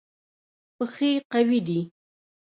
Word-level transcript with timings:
پښې 0.75 1.09
قوي 1.31 1.59
دي. 1.67 1.79